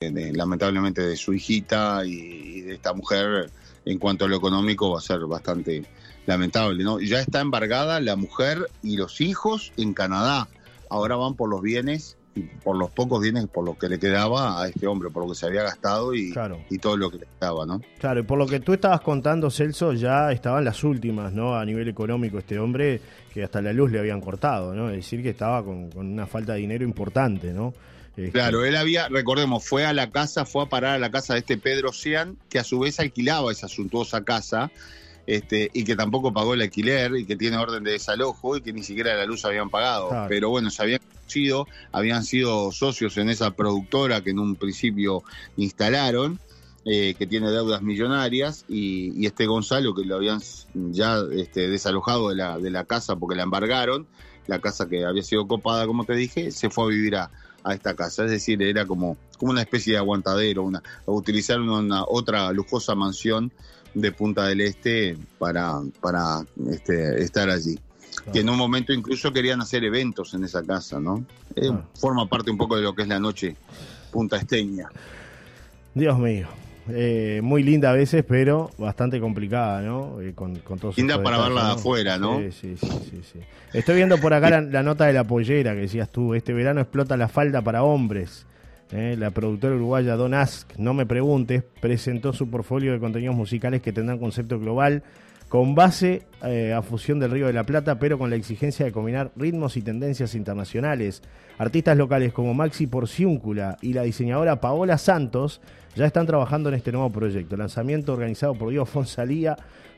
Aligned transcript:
lamentablemente 0.00 1.02
de 1.02 1.14
su 1.14 1.34
hijita 1.34 2.06
y, 2.06 2.62
de 2.62 2.72
esta 2.72 2.94
mujer 2.94 3.50
en 3.84 3.98
cuanto 3.98 4.24
a 4.24 4.28
lo 4.28 4.36
económico 4.36 4.92
va 4.92 4.98
a 4.98 5.02
ser 5.02 5.20
bastante 5.26 5.84
lamentable, 6.24 6.82
¿no? 6.82 7.00
Ya 7.00 7.20
está 7.20 7.42
embargada 7.42 8.00
la 8.00 8.16
mujer 8.16 8.66
y 8.82 8.96
los 8.96 9.20
hijos 9.20 9.74
en 9.76 9.92
Canadá. 9.92 10.48
Ahora 10.88 11.16
van 11.16 11.34
por 11.34 11.50
los 11.50 11.60
bienes 11.60 12.16
y 12.34 12.42
por 12.42 12.78
los 12.78 12.90
pocos 12.90 13.20
bienes 13.20 13.46
por 13.48 13.62
lo 13.66 13.76
que 13.76 13.90
le 13.90 13.98
quedaba 13.98 14.62
a 14.62 14.68
este 14.68 14.86
hombre, 14.86 15.10
por 15.10 15.24
lo 15.24 15.32
que 15.32 15.34
se 15.34 15.44
había 15.44 15.64
gastado 15.64 16.14
y, 16.14 16.32
y 16.70 16.78
todo 16.78 16.96
lo 16.96 17.10
que 17.10 17.18
le 17.18 17.26
quedaba, 17.38 17.66
¿no? 17.66 17.82
Claro, 17.98 18.20
y 18.20 18.22
por 18.22 18.38
lo 18.38 18.46
que 18.46 18.60
tú 18.60 18.72
estabas 18.72 19.02
contando, 19.02 19.50
Celso, 19.50 19.92
ya 19.92 20.32
estaban 20.32 20.64
las 20.64 20.82
últimas, 20.82 21.34
¿no? 21.34 21.58
A 21.58 21.64
nivel 21.66 21.88
económico, 21.88 22.38
este 22.38 22.58
hombre 22.58 23.02
que 23.34 23.44
hasta 23.44 23.60
la 23.60 23.74
luz 23.74 23.90
le 23.90 23.98
habían 23.98 24.22
cortado, 24.22 24.74
¿no? 24.74 24.88
Es 24.88 24.96
decir, 24.96 25.22
que 25.22 25.30
estaba 25.30 25.62
con, 25.62 25.90
una 25.94 26.26
falta 26.26 26.54
de 26.54 26.60
dinero 26.60 26.84
importante, 26.84 27.52
¿no? 27.52 27.74
Este, 28.20 28.32
claro, 28.32 28.64
él 28.64 28.76
había, 28.76 29.08
recordemos, 29.08 29.64
fue 29.64 29.86
a 29.86 29.94
la 29.94 30.10
casa, 30.10 30.44
fue 30.44 30.64
a 30.64 30.66
parar 30.66 30.94
a 30.94 30.98
la 30.98 31.10
casa 31.10 31.32
de 31.34 31.40
este 31.40 31.56
Pedro 31.56 31.92
Sean, 31.92 32.36
que 32.50 32.58
a 32.58 32.64
su 32.64 32.78
vez 32.78 33.00
alquilaba 33.00 33.50
esa 33.50 33.66
suntuosa 33.66 34.24
casa, 34.24 34.70
este, 35.26 35.70
y 35.72 35.84
que 35.84 35.96
tampoco 35.96 36.32
pagó 36.32 36.52
el 36.52 36.60
alquiler, 36.60 37.16
y 37.16 37.24
que 37.24 37.36
tiene 37.36 37.56
orden 37.56 37.82
de 37.82 37.92
desalojo, 37.92 38.58
y 38.58 38.60
que 38.60 38.74
ni 38.74 38.82
siquiera 38.82 39.14
la 39.14 39.24
luz 39.24 39.44
habían 39.46 39.70
pagado. 39.70 40.10
Pero 40.28 40.50
bueno, 40.50 40.70
se 40.70 40.82
habían 40.82 41.00
conocido, 41.00 41.66
habían 41.92 42.22
sido 42.24 42.72
socios 42.72 43.16
en 43.16 43.30
esa 43.30 43.52
productora 43.52 44.22
que 44.22 44.30
en 44.30 44.38
un 44.38 44.56
principio 44.56 45.22
instalaron. 45.56 46.38
Eh, 46.86 47.14
que 47.18 47.26
tiene 47.26 47.50
deudas 47.50 47.82
millonarias 47.82 48.64
y, 48.66 49.26
este 49.26 49.44
Gonzalo 49.44 49.94
que 49.94 50.06
lo 50.06 50.16
habían 50.16 50.40
ya 50.72 51.18
este, 51.30 51.68
desalojado 51.68 52.30
de 52.30 52.36
la, 52.36 52.56
de 52.58 52.70
la 52.70 52.86
casa 52.86 53.16
porque 53.16 53.36
la 53.36 53.42
embargaron, 53.42 54.06
la 54.46 54.60
casa 54.60 54.88
que 54.88 55.04
había 55.04 55.22
sido 55.22 55.46
copada 55.46 55.86
como 55.86 56.04
te 56.04 56.14
dije, 56.14 56.50
se 56.50 56.70
fue 56.70 56.84
a 56.84 56.88
vivir 56.88 57.16
a, 57.16 57.30
a 57.64 57.74
esta 57.74 57.94
casa. 57.94 58.24
Es 58.24 58.30
decir, 58.30 58.62
era 58.62 58.86
como, 58.86 59.16
como 59.38 59.52
una 59.52 59.62
especie 59.62 59.94
de 59.94 59.98
aguantadero, 59.98 60.62
una, 60.62 60.82
utilizaron 61.06 61.68
una 61.68 62.04
otra 62.04 62.52
lujosa 62.52 62.94
mansión 62.94 63.52
de 63.94 64.12
Punta 64.12 64.46
del 64.46 64.60
Este 64.60 65.16
para, 65.38 65.80
para 66.00 66.44
este, 66.68 67.22
estar 67.22 67.50
allí. 67.50 67.78
Que 68.32 68.40
en 68.40 68.50
un 68.50 68.56
momento 68.56 68.92
incluso 68.92 69.32
querían 69.32 69.60
hacer 69.60 69.84
eventos 69.84 70.34
en 70.34 70.44
esa 70.44 70.62
casa, 70.62 71.00
¿no? 71.00 71.24
Eh, 71.56 71.70
forma 71.94 72.26
parte 72.26 72.50
un 72.50 72.58
poco 72.58 72.76
de 72.76 72.82
lo 72.82 72.94
que 72.94 73.02
es 73.02 73.08
la 73.08 73.18
noche 73.18 73.56
punta 74.10 74.36
esteña. 74.36 74.88
Dios 75.94 76.18
mío. 76.18 76.48
Eh, 76.94 77.40
muy 77.42 77.62
linda 77.62 77.90
a 77.90 77.92
veces, 77.92 78.24
pero 78.26 78.70
bastante 78.78 79.20
complicada, 79.20 79.82
¿no? 79.82 80.20
Eh, 80.20 80.32
con, 80.34 80.56
con 80.56 80.78
linda 80.96 81.22
para 81.22 81.38
verla 81.38 81.66
de 81.66 81.72
afuera, 81.72 82.18
¿no? 82.18 82.38
Sí, 82.38 82.50
sí, 82.52 82.76
sí, 82.76 83.20
sí, 83.32 83.40
Estoy 83.72 83.96
viendo 83.96 84.18
por 84.18 84.34
acá 84.34 84.60
la, 84.60 84.82
nota 84.82 85.06
de 85.06 85.12
la 85.12 85.24
pollera 85.24 85.74
que 85.74 85.80
decías 85.82 86.10
tú. 86.10 86.34
Este 86.34 86.52
verano 86.52 86.80
explota 86.80 87.16
la 87.16 87.28
falda 87.28 87.62
para 87.62 87.82
hombres. 87.82 88.46
Eh, 88.92 89.16
la 89.18 89.30
productora 89.30 89.76
uruguaya 89.76 90.16
Don 90.16 90.34
Ask, 90.34 90.72
no 90.76 90.94
me 90.94 91.06
preguntes, 91.06 91.62
presentó 91.80 92.32
su 92.32 92.50
portfolio 92.50 92.92
de 92.92 92.98
contenidos 92.98 93.36
musicales 93.36 93.82
que 93.82 93.92
tendrán 93.92 94.18
concepto 94.18 94.58
global 94.58 95.04
con 95.50 95.74
base 95.74 96.22
a 96.74 96.80
fusión 96.80 97.18
del 97.18 97.32
Río 97.32 97.48
de 97.48 97.52
la 97.52 97.64
Plata, 97.64 97.98
pero 97.98 98.18
con 98.18 98.30
la 98.30 98.36
exigencia 98.36 98.86
de 98.86 98.92
combinar 98.92 99.32
ritmos 99.34 99.76
y 99.76 99.82
tendencias 99.82 100.36
internacionales. 100.36 101.22
Artistas 101.58 101.98
locales 101.98 102.32
como 102.32 102.54
Maxi 102.54 102.86
Porciúncula 102.86 103.76
y 103.82 103.92
la 103.92 104.04
diseñadora 104.04 104.60
Paola 104.60 104.96
Santos 104.96 105.60
ya 105.96 106.06
están 106.06 106.28
trabajando 106.28 106.68
en 106.68 106.76
este 106.76 106.92
nuevo 106.92 107.10
proyecto. 107.10 107.56
El 107.56 107.58
lanzamiento 107.58 108.12
organizado 108.12 108.54
por 108.54 108.70
Diego 108.70 108.86
Fonsalía 108.86 109.56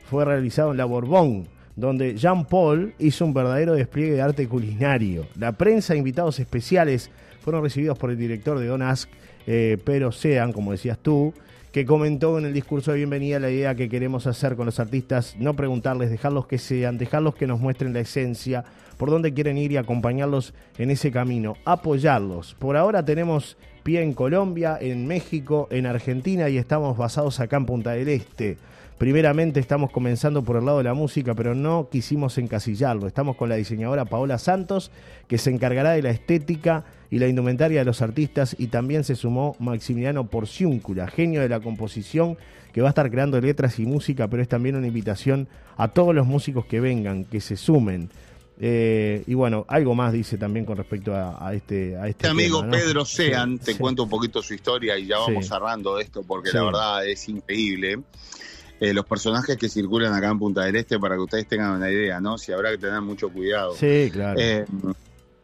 fue 0.09 0.25
realizado 0.25 0.71
en 0.71 0.77
la 0.77 0.85
Borbón, 0.85 1.47
donde 1.75 2.15
Jean 2.17 2.45
Paul 2.45 2.95
hizo 2.97 3.23
un 3.23 3.35
verdadero 3.35 3.75
despliegue 3.75 4.13
de 4.13 4.21
arte 4.23 4.47
culinario. 4.47 5.27
La 5.37 5.51
prensa 5.51 5.93
e 5.93 5.97
invitados 5.97 6.39
especiales 6.39 7.11
fueron 7.41 7.61
recibidos 7.61 7.99
por 7.99 8.09
el 8.09 8.17
director 8.17 8.57
de 8.57 8.65
Don 8.65 8.81
Ask, 8.81 9.07
eh, 9.45 9.77
Pero 9.85 10.11
Sean, 10.11 10.51
como 10.51 10.71
decías 10.71 10.97
tú, 10.97 11.31
que 11.73 11.87
comentó 11.87 12.37
en 12.37 12.45
el 12.45 12.53
discurso 12.53 12.91
de 12.91 12.97
bienvenida 12.97 13.39
la 13.39 13.49
idea 13.49 13.73
que 13.73 13.89
queremos 13.89 14.27
hacer 14.27 14.55
con 14.55 14.67
los 14.67 14.79
artistas, 14.79 15.35
no 15.39 15.55
preguntarles, 15.55 16.11
dejarlos 16.11 16.45
que 16.45 16.59
sean, 16.59 16.99
dejarlos 16.99 17.33
que 17.33 17.47
nos 17.47 17.59
muestren 17.59 17.93
la 17.93 17.99
esencia, 18.01 18.63
por 18.95 19.09
dónde 19.09 19.33
quieren 19.33 19.57
ir 19.57 19.71
y 19.71 19.77
acompañarlos 19.77 20.53
en 20.77 20.91
ese 20.91 21.11
camino, 21.11 21.55
apoyarlos. 21.65 22.53
Por 22.59 22.77
ahora 22.77 23.03
tenemos 23.03 23.57
pie 23.81 24.03
en 24.03 24.13
Colombia, 24.13 24.77
en 24.79 25.07
México, 25.07 25.67
en 25.71 25.87
Argentina 25.87 26.47
y 26.47 26.59
estamos 26.59 26.95
basados 26.95 27.39
acá 27.39 27.57
en 27.57 27.65
Punta 27.65 27.93
del 27.93 28.07
Este. 28.07 28.59
Primeramente 28.97 29.59
estamos 29.59 29.91
comenzando 29.91 30.43
por 30.43 30.57
el 30.57 30.65
lado 30.65 30.77
de 30.77 30.83
la 30.85 30.93
música, 30.93 31.33
pero 31.33 31.55
no 31.55 31.89
quisimos 31.91 32.37
encasillarlo. 32.37 33.07
Estamos 33.07 33.35
con 33.35 33.49
la 33.49 33.55
diseñadora 33.55 34.05
Paola 34.05 34.37
Santos, 34.37 34.91
que 35.27 35.37
se 35.37 35.49
encargará 35.49 35.91
de 35.91 36.01
la 36.01 36.11
estética 36.11 36.85
y 37.09 37.19
la 37.19 37.27
indumentaria 37.27 37.79
de 37.79 37.85
los 37.85 38.01
artistas, 38.01 38.55
y 38.57 38.67
también 38.67 39.03
se 39.03 39.15
sumó 39.15 39.55
Maximiliano 39.59 40.27
Porciúncula, 40.27 41.07
genio 41.07 41.41
de 41.41 41.49
la 41.49 41.59
composición, 41.59 42.37
que 42.71 42.81
va 42.81 42.87
a 42.87 42.89
estar 42.89 43.09
creando 43.11 43.39
letras 43.39 43.79
y 43.79 43.85
música, 43.85 44.27
pero 44.27 44.41
es 44.41 44.49
también 44.49 44.75
una 44.75 44.87
invitación 44.87 45.47
a 45.77 45.89
todos 45.89 46.15
los 46.15 46.25
músicos 46.25 46.65
que 46.65 46.79
vengan, 46.79 47.25
que 47.25 47.41
se 47.41 47.55
sumen. 47.55 48.09
Eh, 48.59 49.23
y 49.25 49.33
bueno, 49.33 49.65
algo 49.67 49.95
más 49.95 50.13
dice 50.13 50.37
también 50.37 50.65
con 50.65 50.77
respecto 50.77 51.13
a, 51.15 51.53
este 51.53 51.97
a 51.97 52.07
este, 52.07 52.27
amigo 52.27 52.63
Pedro 52.69 53.03
Sean, 53.03 53.57
te 53.57 53.75
cuento 53.75 54.03
un 54.03 54.09
poquito 54.09 54.43
su 54.43 54.53
historia 54.53 54.97
y 54.97 55.07
ya 55.07 55.17
vamos 55.17 55.47
cerrando 55.47 55.99
esto 55.99 56.23
porque 56.23 56.51
la 56.51 56.63
verdad 56.63 57.07
es 57.07 57.27
increíble. 57.29 57.99
Eh, 58.79 58.93
los 58.93 59.05
personajes 59.05 59.55
que 59.57 59.69
circulan 59.69 60.13
acá 60.13 60.29
en 60.29 60.39
Punta 60.39 60.63
del 60.63 60.75
Este 60.75 60.99
para 60.99 61.15
que 61.15 61.21
ustedes 61.21 61.47
tengan 61.47 61.71
una 61.71 61.89
idea, 61.89 62.19
¿no? 62.19 62.37
Si 62.37 62.51
habrá 62.51 62.71
que 62.71 62.77
tener 62.77 63.01
mucho 63.01 63.29
cuidado. 63.29 63.75
Sí, 63.75 64.09
claro. 64.11 64.39
Eh, 64.39 64.65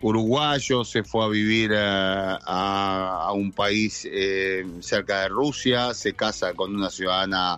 uruguayo 0.02 0.84
se 0.84 1.04
fue 1.04 1.26
a 1.26 1.28
vivir 1.28 1.72
a, 1.76 3.32
un 3.34 3.52
país 3.52 4.08
cerca 4.80 5.22
de 5.22 5.30
Rusia, 5.30 5.94
se 5.94 6.14
casa 6.14 6.54
con 6.54 6.76
una 6.76 6.90
ciudadana 6.90 7.58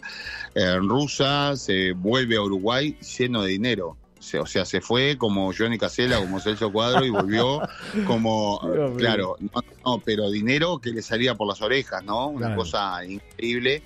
rusa, 0.82 1.56
se 1.56 1.94
vuelve 1.94 2.36
a 2.36 2.42
Uruguay 2.42 2.98
lleno 3.18 3.44
de 3.44 3.52
dinero 3.52 3.98
o 4.40 4.46
sea, 4.46 4.66
se 4.66 4.82
fue 4.82 5.18
como 5.18 5.52
Johnny 5.58 5.78
Casella, 5.78 6.20
como 6.20 6.40
Celso 6.40 6.72
Cuadro 6.72 7.06
y 7.06 7.10
volvió 7.10 7.62
como, 8.06 8.60
claro, 8.98 9.36
no, 9.84 10.00
pero 10.06 10.30
dinero 10.30 10.80
que 10.80 10.92
le 10.92 11.02
salía 11.02 11.36
por 11.36 11.48
las 11.48 11.62
orejas, 11.62 12.04
¿no? 12.04 12.28
Una 12.28 12.56
cosa 12.56 13.04
increíble. 13.04 13.82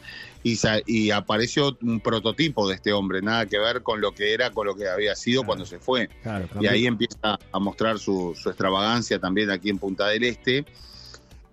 Y, 0.48 0.60
y, 0.86 1.10
apareció 1.10 1.76
un 1.82 2.00
prototipo 2.00 2.70
de 2.70 2.76
este 2.76 2.94
hombre, 2.94 3.20
nada 3.20 3.48
que 3.48 3.58
ver 3.58 3.82
con 3.82 4.00
lo 4.00 4.12
que 4.12 4.32
era, 4.32 4.52
con 4.52 4.68
lo 4.68 4.76
que 4.76 4.88
había 4.88 5.16
sido 5.16 5.44
cuando 5.44 5.66
se 5.66 5.80
fue. 5.80 6.08
y 6.62 6.68
ahí 6.68 6.86
empieza 6.86 7.40
a 7.52 7.60
mostrar 7.60 7.98
su, 7.98 8.36
extravagancia 8.46 9.18
también 9.18 9.50
aquí 9.50 9.72
en 9.72 9.80
Punta 9.80 10.08
del 10.08 10.24
Este. 10.24 10.64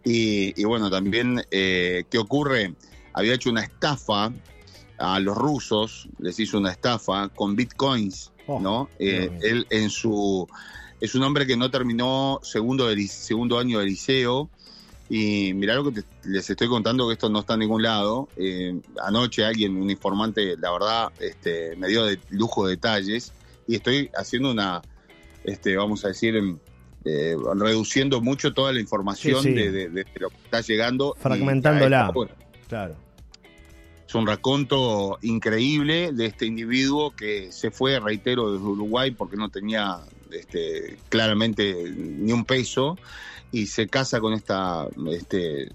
Y, 0.05 0.63
bueno, 0.65 0.91
también, 0.91 1.43
eh, 1.51 2.05
¿qué 2.11 2.19
ocurre? 2.19 2.75
Había 3.15 3.33
hecho 3.33 3.49
una 3.49 3.63
estafa 3.63 4.31
a 4.99 5.21
los 5.21 5.39
rusos, 5.39 6.09
les 6.19 6.39
hizo 6.39 6.59
una 6.59 6.71
estafa 6.71 7.31
con 7.31 7.57
bitcoins 7.57 8.33
Oh, 8.47 8.59
¿no? 8.59 8.89
Eh, 8.99 9.31
él 9.43 9.67
en 9.71 9.91
su 9.91 10.49
es 11.01 11.15
un 11.15 11.23
hombre 11.23 11.47
que 11.47 11.57
no 11.57 11.71
terminó 11.71 12.41
segundo 12.43 12.89
segundo 13.09 13.59
año 13.59 13.79
de 13.79 13.87
liceo 13.87 14.51
y 15.15 15.53
mirá 15.53 15.75
lo 15.75 15.93
que 15.93 16.03
les 16.25 16.49
estoy 16.49 16.69
contando 16.69 17.07
que 17.07 17.13
esto 17.13 17.29
no 17.29 17.41
está 17.41 17.53
en 17.53 17.61
ningún 17.61 17.83
lado. 17.83 18.31
Eh, 18.35 18.81
anoche 19.05 19.45
alguien, 19.45 19.77
un 19.77 19.91
informante, 19.91 20.57
la 20.57 20.73
verdad, 20.73 21.13
este, 21.21 21.77
me 21.77 21.89
dio 21.89 22.07
de 22.07 22.19
lujo 22.31 22.65
de 22.65 22.77
detalles 22.77 23.31
y 23.69 23.75
estoy 23.75 24.11
haciendo 24.15 24.51
una, 24.51 24.81
este, 25.45 25.77
vamos 25.77 26.07
a 26.07 26.09
decir, 26.09 26.35
em, 26.35 26.59
eh, 27.05 27.37
reduciendo 27.57 28.23
mucho 28.23 28.55
toda 28.55 28.73
la 28.73 28.81
información 28.81 29.45
De, 29.45 30.07
lo 30.19 30.31
que 30.31 30.37
está 30.45 30.63
llegando. 30.63 31.15
Fragmentándola. 31.19 32.11
claro 32.67 32.97
es 34.13 34.15
un 34.15 34.27
raconto 34.27 35.19
increíble 35.23 36.13
de 36.13 36.27
este 36.27 36.45
individuo 36.45 37.17
que 37.17 37.51
se 37.51 37.71
fue, 37.71 37.99
reitero, 37.99 38.53
desde 38.53 38.67
Uruguay 38.67 39.11
porque 39.11 39.39
no 39.39 39.49
tenía 39.49 40.01
este, 40.35 40.99
claramente 41.09 41.75
ni 41.95 42.33
un 42.33 42.45
peso 42.45 42.99
y 43.51 43.67
se 43.67 43.89
casa 43.89 44.21
con 44.21 44.33
esta 44.33 44.89
este, 45.11 45.71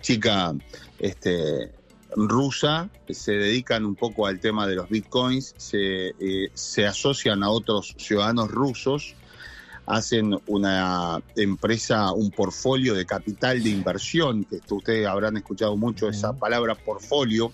chica 0.00 0.54
este, 0.98 1.72
rusa, 2.16 2.88
se 3.08 3.32
dedican 3.32 3.84
un 3.84 3.94
poco 3.94 4.26
al 4.26 4.40
tema 4.40 4.66
de 4.66 4.76
los 4.76 4.88
bitcoins, 4.88 5.54
se, 5.56 6.08
eh, 6.18 6.50
se 6.54 6.86
asocian 6.86 7.42
a 7.42 7.50
otros 7.50 7.94
ciudadanos 7.98 8.50
rusos 8.50 9.14
hacen 9.88 10.38
una 10.46 11.22
empresa, 11.34 12.12
un 12.12 12.30
portfolio 12.30 12.94
de 12.94 13.06
capital 13.06 13.62
de 13.62 13.70
inversión, 13.70 14.44
que 14.44 14.60
ustedes 14.68 15.06
habrán 15.06 15.38
escuchado 15.38 15.76
mucho 15.76 16.10
esa 16.10 16.34
palabra 16.34 16.74
portfolio, 16.74 17.52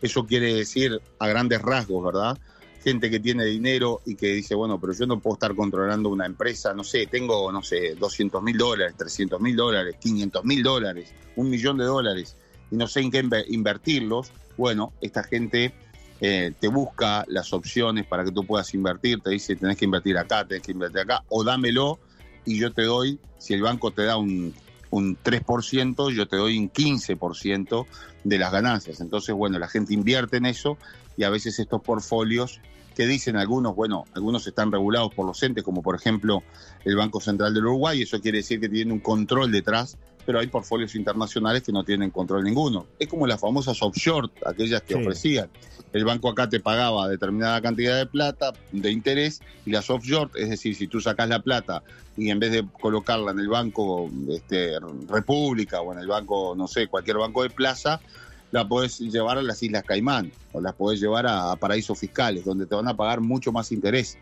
eso 0.00 0.24
quiere 0.24 0.54
decir 0.54 1.00
a 1.18 1.26
grandes 1.26 1.60
rasgos, 1.60 2.04
¿verdad? 2.04 2.38
Gente 2.82 3.10
que 3.10 3.20
tiene 3.20 3.44
dinero 3.44 4.00
y 4.04 4.16
que 4.16 4.28
dice, 4.28 4.54
bueno, 4.54 4.80
pero 4.80 4.92
yo 4.92 5.06
no 5.06 5.20
puedo 5.20 5.34
estar 5.34 5.54
controlando 5.54 6.08
una 6.08 6.26
empresa, 6.26 6.74
no 6.74 6.82
sé, 6.82 7.06
tengo, 7.06 7.52
no 7.52 7.62
sé, 7.62 7.94
200 7.94 8.42
mil 8.42 8.56
dólares, 8.58 8.94
300 8.96 9.40
mil 9.40 9.54
dólares, 9.54 9.96
500 10.00 10.44
mil 10.44 10.62
dólares, 10.62 11.12
un 11.36 11.48
millón 11.48 11.78
de 11.78 11.84
dólares, 11.84 12.36
y 12.70 12.76
no 12.76 12.88
sé 12.88 13.00
en 13.00 13.10
qué 13.10 13.24
invertirlos. 13.48 14.32
Bueno, 14.56 14.92
esta 15.00 15.22
gente 15.22 15.72
eh, 16.20 16.52
te 16.58 16.68
busca 16.68 17.24
las 17.28 17.52
opciones 17.52 18.06
para 18.06 18.24
que 18.24 18.32
tú 18.32 18.44
puedas 18.44 18.74
invertir, 18.74 19.20
te 19.20 19.30
dice, 19.30 19.54
tenés 19.56 19.76
que 19.76 19.84
invertir 19.84 20.18
acá, 20.18 20.44
tenés 20.44 20.64
que 20.64 20.72
invertir 20.72 21.00
acá, 21.00 21.22
o 21.28 21.44
dámelo 21.44 22.00
y 22.44 22.58
yo 22.58 22.72
te 22.72 22.82
doy, 22.82 23.20
si 23.38 23.54
el 23.54 23.62
banco 23.62 23.92
te 23.92 24.02
da 24.02 24.16
un 24.16 24.52
un 24.92 25.16
3%, 25.16 26.12
yo 26.12 26.28
te 26.28 26.36
doy 26.36 26.58
un 26.58 26.70
15% 26.70 27.86
de 28.24 28.38
las 28.38 28.52
ganancias. 28.52 29.00
Entonces, 29.00 29.34
bueno, 29.34 29.58
la 29.58 29.66
gente 29.66 29.94
invierte 29.94 30.36
en 30.36 30.46
eso 30.46 30.76
y 31.16 31.24
a 31.24 31.30
veces 31.30 31.58
estos 31.58 31.80
portfolios 31.80 32.60
que 32.92 33.06
dicen 33.06 33.36
algunos, 33.36 33.74
bueno, 33.74 34.04
algunos 34.14 34.46
están 34.46 34.70
regulados 34.70 35.14
por 35.14 35.26
los 35.26 35.42
entes, 35.42 35.64
como 35.64 35.82
por 35.82 35.94
ejemplo 35.94 36.42
el 36.84 36.96
Banco 36.96 37.20
Central 37.20 37.54
del 37.54 37.66
Uruguay, 37.66 38.02
eso 38.02 38.20
quiere 38.20 38.38
decir 38.38 38.60
que 38.60 38.68
tiene 38.68 38.92
un 38.92 39.00
control 39.00 39.50
detrás, 39.50 39.96
pero 40.24 40.38
hay 40.38 40.46
portfolios 40.46 40.94
internacionales 40.94 41.62
que 41.62 41.72
no 41.72 41.84
tienen 41.84 42.10
control 42.10 42.44
ninguno. 42.44 42.86
Es 42.98 43.08
como 43.08 43.26
las 43.26 43.40
famosas 43.40 43.82
offshore, 43.82 44.28
aquellas 44.46 44.82
que 44.82 44.94
ofrecían. 44.94 45.48
El 45.92 46.04
banco 46.04 46.30
acá 46.30 46.48
te 46.48 46.60
pagaba 46.60 47.08
determinada 47.08 47.60
cantidad 47.60 47.98
de 47.98 48.06
plata 48.06 48.52
de 48.70 48.90
interés 48.90 49.42
y 49.66 49.70
las 49.70 49.90
offshore, 49.90 50.30
es 50.36 50.48
decir, 50.48 50.74
si 50.74 50.86
tú 50.86 51.00
sacas 51.00 51.28
la 51.28 51.40
plata 51.40 51.82
y 52.16 52.30
en 52.30 52.38
vez 52.38 52.52
de 52.52 52.66
colocarla 52.80 53.32
en 53.32 53.40
el 53.40 53.48
banco 53.48 54.08
este, 54.30 54.78
República 55.08 55.80
o 55.80 55.92
en 55.92 55.98
el 55.98 56.06
banco, 56.06 56.54
no 56.56 56.66
sé, 56.66 56.86
cualquier 56.86 57.18
banco 57.18 57.42
de 57.42 57.50
plaza, 57.50 58.00
la 58.52 58.68
podés 58.68 59.00
llevar 59.00 59.38
a 59.38 59.42
las 59.42 59.62
Islas 59.62 59.82
Caimán 59.82 60.30
o 60.52 60.60
las 60.60 60.74
podés 60.74 61.00
llevar 61.00 61.26
a, 61.26 61.56
paraísos 61.56 61.98
fiscales, 61.98 62.44
donde 62.44 62.66
te 62.66 62.74
van 62.74 62.86
a 62.86 62.96
pagar 62.96 63.20
mucho 63.20 63.50
más 63.50 63.72
interés. 63.72 64.18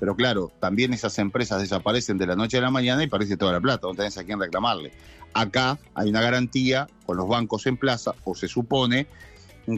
Pero 0.00 0.16
claro, 0.16 0.50
también 0.58 0.92
esas 0.94 1.18
empresas 1.18 1.60
desaparecen 1.60 2.16
de 2.16 2.26
la 2.26 2.34
noche 2.34 2.58
a 2.58 2.60
la 2.60 2.70
mañana 2.70 3.04
y 3.04 3.08
parece 3.08 3.36
toda 3.36 3.52
la 3.52 3.60
plata, 3.60 3.86
no 3.86 3.94
tenés 3.94 4.16
a 4.18 4.24
quién 4.24 4.40
reclamarle. 4.40 4.92
Acá 5.34 5.78
hay 5.94 6.08
una 6.08 6.20
garantía 6.20 6.88
con 7.04 7.16
los 7.16 7.28
bancos 7.28 7.66
en 7.66 7.76
plaza, 7.76 8.14
o 8.24 8.34
se 8.34 8.48
supone 8.48 9.06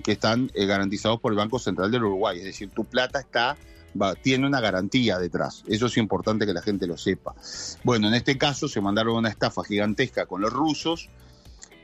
que 0.02 0.12
están 0.12 0.50
eh, 0.54 0.64
garantizados 0.64 1.20
por 1.20 1.32
el 1.32 1.38
Banco 1.38 1.58
Central 1.58 1.90
del 1.90 2.04
Uruguay. 2.04 2.38
Es 2.38 2.44
decir, 2.44 2.70
tu 2.70 2.84
plata 2.84 3.20
está 3.20 3.56
tiene 4.22 4.46
una 4.46 4.60
garantía 4.60 5.18
detrás. 5.18 5.62
Eso 5.66 5.86
es 5.86 5.96
importante 5.96 6.46
que 6.46 6.52
la 6.52 6.62
gente 6.62 6.86
lo 6.86 6.96
sepa. 6.96 7.34
Bueno, 7.84 8.08
en 8.08 8.14
este 8.14 8.36
caso 8.36 8.68
se 8.68 8.80
mandaron 8.80 9.16
una 9.16 9.28
estafa 9.28 9.62
gigantesca 9.64 10.26
con 10.26 10.40
los 10.40 10.52
rusos, 10.52 11.08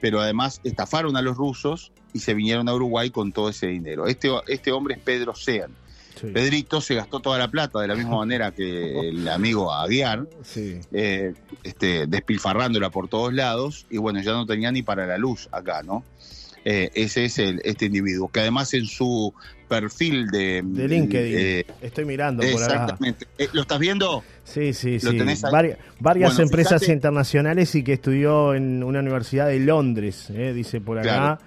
pero 0.01 0.21
además 0.21 0.61
estafaron 0.65 1.17
a 1.17 1.23
los 1.23 1.37
rusos 1.37 1.93
y 2.13 2.21
se 2.21 2.35
vinieron 2.35 2.69
a 2.69 2.75
Uruguay 2.75 3.11
con 3.11 3.33
todo 3.33 3.49
ese 3.49 3.69
dinero. 3.69 4.07
Este, 4.07 4.31
este 4.49 4.73
hombre 4.73 4.95
es 4.95 5.01
Pedro 5.01 5.35
Sean. 5.35 5.73
Pedrito 6.21 6.83
se 6.83 6.95
gastó 6.95 7.21
toda 7.21 7.39
la 7.39 7.49
plata 7.49 7.81
de 7.81 7.89
la 7.89 7.95
misma 7.95 8.17
manera 8.19 8.53
que 8.53 9.09
el 9.09 9.27
amigo 9.29 9.73
Aguiar, 9.73 10.27
eh, 10.93 11.33
este, 11.63 12.07
despilfarrándola 12.07 12.91
por 12.91 13.09
todos 13.09 13.33
lados, 13.33 13.87
y 13.91 13.99
bueno, 13.99 14.21
ya 14.21 14.33
no 14.33 14.47
tenía 14.47 14.71
ni 14.71 14.83
para 14.83 15.07
la 15.07 15.19
luz 15.19 15.49
acá, 15.53 15.83
¿no? 15.83 16.05
Eh, 16.65 16.91
ese 16.95 17.25
es 17.25 17.39
el, 17.39 17.63
este 17.65 17.87
individuo, 17.87 18.29
que 18.29 18.41
además 18.41 18.75
en 18.75 18.85
su 18.85 19.33
perfil 19.67 20.27
de, 20.27 20.61
de 20.63 20.89
LinkedIn, 20.89 21.39
eh, 21.39 21.65
estoy 21.81 22.05
mirando 22.05 22.43
por 22.43 22.63
acá. 22.63 22.75
Exactamente. 22.75 23.27
¿Lo 23.53 23.63
estás 23.63 23.79
viendo? 23.79 24.23
Sí, 24.51 24.73
sí, 24.73 25.01
sí. 25.01 25.19
varias 26.01 26.39
empresas 26.39 26.89
internacionales 26.89 27.75
y 27.75 27.83
que 27.83 27.95
estudió 27.95 28.55
en 28.55 28.83
una 28.83 29.01
universidad 29.01 29.49
de 29.49 29.61
Londres, 29.61 30.33
dice 30.55 30.81
por 30.81 30.99
acá 30.99 31.39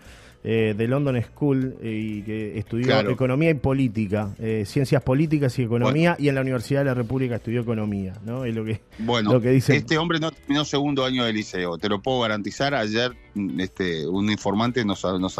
eh, 0.45 0.73
de 0.75 0.88
London 0.89 1.23
School 1.23 1.77
eh, 1.81 1.89
y 1.89 2.21
que 2.21 2.59
estudió 2.59 3.00
economía 3.09 3.50
y 3.51 3.53
política, 3.53 4.35
eh, 4.39 4.65
ciencias 4.67 5.01
políticas 5.01 5.57
y 5.57 5.63
economía, 5.63 6.17
y 6.19 6.27
en 6.27 6.35
la 6.35 6.41
Universidad 6.41 6.81
de 6.81 6.85
la 6.88 6.94
República 6.94 7.38
estudió 7.38 7.61
economía, 7.61 8.11
¿no? 8.25 8.44
Es 8.44 8.53
lo 8.53 8.65
que, 8.65 8.81
bueno, 9.00 9.31
lo 9.31 9.39
que 9.39 9.51
dice. 9.51 9.77
Este 9.77 9.97
hombre 9.97 10.19
no 10.19 10.31
terminó 10.31 10.65
segundo 10.65 11.05
año 11.05 11.23
de 11.23 11.31
liceo, 11.31 11.77
te 11.77 11.88
lo 11.88 12.01
puedo 12.01 12.19
garantizar. 12.19 12.75
Ayer 12.75 13.15
mm, 13.35 13.57
este, 13.61 14.05
un 14.05 14.29
informante 14.29 14.83
nos, 14.83 15.05
nos, 15.05 15.39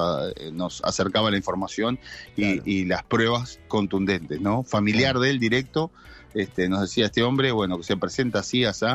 nos 0.54 0.82
acercaba 0.86 1.30
la 1.30 1.36
información 1.36 2.00
y, 2.38 2.86
las 2.86 3.04
pruebas 3.04 3.60
contundentes, 3.68 4.40
¿no? 4.40 4.64
Familiar 4.64 5.20
del 5.20 5.38
directo, 5.38 5.92
este, 6.34 6.70
nos 6.70 6.82
decía 6.82 7.06
este 7.06 7.24
hombre, 7.24 7.52
bueno, 7.52 7.78
que 7.78 7.84
se 7.84 7.98
presenta 7.98 8.40
así, 8.40 8.66
así 8.66 8.86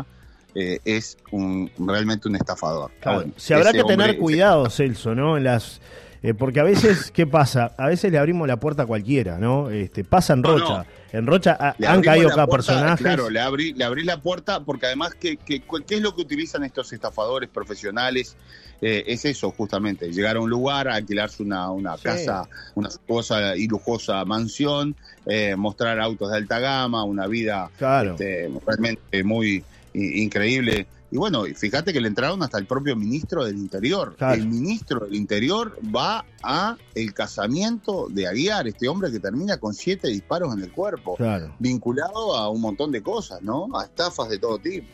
es 0.54 1.18
un, 1.30 1.70
realmente 1.78 2.28
un 2.28 2.34
estafador. 2.34 2.90
se 3.36 3.54
habrá 3.54 3.72
que 3.72 3.84
tener 3.84 4.18
cuidado, 4.18 4.68
Celso, 4.70 5.14
¿no? 5.14 5.36
En 5.36 5.44
las 5.44 5.80
eh, 6.22 6.34
porque 6.34 6.58
a 6.58 6.64
veces, 6.64 7.10
¿qué 7.12 7.26
pasa? 7.26 7.74
A 7.78 7.86
veces 7.86 8.10
le 8.10 8.18
abrimos 8.18 8.48
la 8.48 8.58
puerta 8.58 8.82
a 8.82 8.86
cualquiera, 8.86 9.38
¿no? 9.38 9.70
Este, 9.70 10.02
pasa 10.04 10.32
en 10.32 10.42
Rocha. 10.42 10.84
En 11.12 11.26
Rocha 11.26 11.74
han 11.86 12.02
caído 12.02 12.28
cada 12.30 12.46
personaje. 12.46 13.02
Claro, 13.02 13.30
le 13.30 13.40
abrí, 13.40 13.72
le 13.72 13.84
abrí 13.84 14.04
la 14.04 14.20
puerta 14.20 14.60
porque 14.64 14.86
además, 14.86 15.14
¿qué, 15.14 15.36
qué, 15.36 15.62
qué 15.86 15.94
es 15.94 16.02
lo 16.02 16.14
que 16.14 16.22
utilizan 16.22 16.64
estos 16.64 16.92
estafadores 16.92 17.48
profesionales? 17.48 18.36
Eh, 18.80 19.04
es 19.06 19.24
eso, 19.24 19.50
justamente, 19.50 20.12
llegar 20.12 20.36
a 20.36 20.40
un 20.40 20.50
lugar, 20.50 20.88
alquilarse 20.88 21.42
una, 21.42 21.70
una 21.70 21.96
casa, 21.96 22.48
una 22.74 22.88
lujosa 22.88 23.56
y 23.56 23.66
lujosa 23.66 24.24
mansión, 24.24 24.94
eh, 25.26 25.56
mostrar 25.56 26.00
autos 26.00 26.30
de 26.30 26.36
alta 26.36 26.58
gama, 26.60 27.04
una 27.04 27.26
vida 27.26 27.70
este, 28.12 28.50
realmente 28.66 29.24
muy 29.24 29.64
increíble 29.94 30.86
y 31.10 31.16
bueno, 31.16 31.44
fíjate 31.44 31.92
que 31.92 32.00
le 32.00 32.08
entraron 32.08 32.42
hasta 32.42 32.58
el 32.58 32.66
propio 32.66 32.94
ministro 32.94 33.44
del 33.44 33.56
Interior. 33.56 34.14
El 34.20 34.46
ministro 34.46 35.00
del 35.00 35.14
Interior 35.14 35.78
va 35.94 36.24
a 36.42 36.76
el 36.94 37.14
casamiento 37.14 38.08
de 38.10 38.26
Aguiar, 38.26 38.68
este 38.68 38.88
hombre 38.88 39.10
que 39.10 39.18
termina 39.18 39.56
con 39.56 39.72
siete 39.72 40.08
disparos 40.08 40.54
en 40.54 40.62
el 40.62 40.70
cuerpo, 40.70 41.16
vinculado 41.58 42.36
a 42.36 42.50
un 42.50 42.60
montón 42.60 42.92
de 42.92 43.02
cosas, 43.02 43.40
¿no? 43.40 43.68
A 43.78 43.84
estafas 43.84 44.28
de 44.28 44.38
todo 44.38 44.58
tipo. 44.58 44.88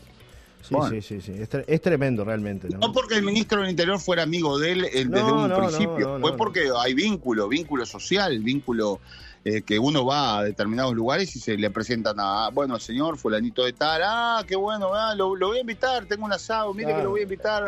Sí, 0.64 0.74
sí, 0.88 1.02
sí, 1.02 1.20
sí. 1.20 1.32
Es, 1.66 1.80
tremendo 1.82 2.24
realmente. 2.24 2.68
¿no? 2.70 2.78
no 2.78 2.92
porque 2.92 3.16
el 3.16 3.22
ministro 3.22 3.60
del 3.60 3.70
Interior 3.70 4.00
fuera 4.00 4.22
amigo 4.22 4.58
de 4.58 4.72
él 4.72 4.82
desde 4.82 5.32
un 5.32 5.52
principio, 5.52 6.18
fue 6.20 6.36
porque 6.36 6.70
hay 6.78 6.94
vínculo, 6.94 7.48
vínculo 7.48 7.84
social, 7.84 8.38
vínculo 8.38 9.00
eh, 9.44 9.60
que 9.60 9.78
uno 9.78 10.06
va 10.06 10.38
a 10.38 10.44
determinados 10.44 10.94
lugares 10.94 11.36
y 11.36 11.38
se 11.38 11.58
le 11.58 11.70
presentan 11.70 12.16
a, 12.18 12.48
bueno, 12.48 12.78
señor 12.78 13.18
fulanito 13.18 13.62
de 13.62 13.74
tal, 13.74 14.00
ah, 14.02 14.42
qué 14.46 14.56
bueno, 14.56 14.94
ah, 14.94 15.14
lo, 15.14 15.36
voy 15.36 15.58
a 15.58 15.60
invitar, 15.60 16.06
tengo 16.06 16.24
un 16.24 16.32
asado, 16.32 16.72
mire 16.72 16.94
que 16.94 17.02
lo 17.02 17.10
voy 17.10 17.20
a 17.20 17.24
invitar. 17.24 17.62